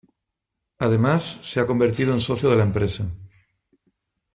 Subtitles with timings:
[0.79, 3.05] Además se ha convertido en socio de la empresa.